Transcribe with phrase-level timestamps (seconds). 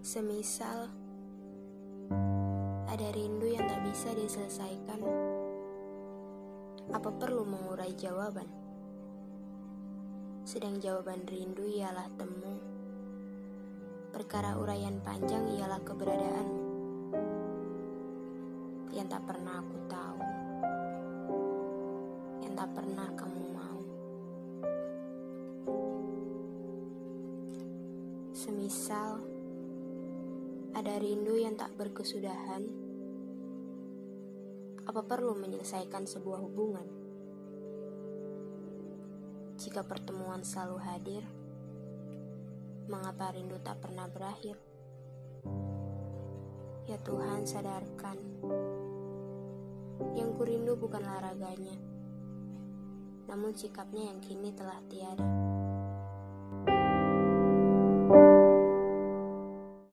[0.00, 0.88] Semisal
[2.88, 5.04] ada rindu yang tak bisa diselesaikan,
[6.96, 8.48] apa perlu mengurai jawaban?
[10.48, 12.56] Sedang jawaban rindu ialah temu,
[14.16, 16.48] perkara uraian panjang ialah keberadaan
[18.96, 20.18] yang tak pernah aku tahu,
[22.48, 23.49] yang tak pernah kamu
[28.40, 29.20] Semisal
[30.72, 32.64] ada rindu yang tak berkesudahan,
[34.88, 36.88] apa perlu menyelesaikan sebuah hubungan?
[39.60, 41.22] Jika pertemuan selalu hadir,
[42.88, 44.56] mengapa rindu tak pernah berakhir?
[46.88, 48.16] Ya Tuhan, sadarkan.
[50.16, 51.76] Yang kurindu bukanlah raganya,
[53.28, 55.68] namun sikapnya yang kini telah tiada.